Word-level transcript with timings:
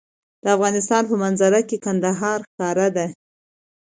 د 0.43 0.45
افغانستان 0.55 1.03
په 1.09 1.15
منظره 1.23 1.61
کې 1.69 1.77
کندهار 1.85 2.39
ښکاره 2.49 2.87
ده. 2.95 3.07